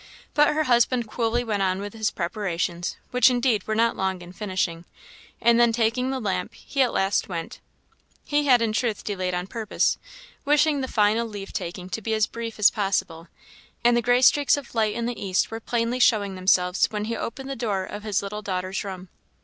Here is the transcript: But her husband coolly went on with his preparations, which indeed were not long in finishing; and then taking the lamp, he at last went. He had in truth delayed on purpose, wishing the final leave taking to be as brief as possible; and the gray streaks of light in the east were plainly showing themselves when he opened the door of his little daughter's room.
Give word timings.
But 0.33 0.47
her 0.55 0.63
husband 0.63 1.07
coolly 1.07 1.43
went 1.43 1.61
on 1.61 1.79
with 1.79 1.93
his 1.93 2.09
preparations, 2.09 2.95
which 3.11 3.29
indeed 3.29 3.67
were 3.67 3.75
not 3.75 3.95
long 3.95 4.23
in 4.23 4.33
finishing; 4.33 4.85
and 5.39 5.59
then 5.59 5.71
taking 5.71 6.09
the 6.09 6.19
lamp, 6.19 6.55
he 6.55 6.81
at 6.81 6.91
last 6.91 7.29
went. 7.29 7.59
He 8.25 8.47
had 8.47 8.63
in 8.63 8.73
truth 8.73 9.03
delayed 9.03 9.35
on 9.35 9.45
purpose, 9.45 9.99
wishing 10.43 10.81
the 10.81 10.87
final 10.87 11.27
leave 11.27 11.53
taking 11.53 11.87
to 11.89 12.01
be 12.01 12.15
as 12.15 12.25
brief 12.25 12.57
as 12.57 12.71
possible; 12.71 13.27
and 13.83 13.95
the 13.95 14.01
gray 14.01 14.23
streaks 14.23 14.57
of 14.57 14.73
light 14.73 14.95
in 14.95 15.05
the 15.05 15.23
east 15.23 15.51
were 15.51 15.59
plainly 15.59 15.99
showing 15.99 16.33
themselves 16.33 16.87
when 16.89 17.05
he 17.05 17.15
opened 17.15 17.51
the 17.51 17.55
door 17.55 17.83
of 17.83 18.01
his 18.01 18.23
little 18.23 18.41
daughter's 18.41 18.83
room. 18.83 19.09